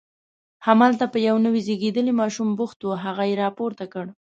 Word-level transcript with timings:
همالته 0.65 1.05
په 1.13 1.17
یو 1.27 1.35
نوي 1.45 1.61
زیږېدلي 1.67 2.13
ماشوم 2.21 2.49
بوخت 2.59 2.79
و، 2.83 2.87
هغه 3.03 3.23
یې 3.29 3.35
راپورته 3.43 3.85
کړ. 3.93 4.05